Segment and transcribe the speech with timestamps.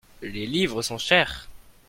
[0.23, 1.47] Les livres sont chers.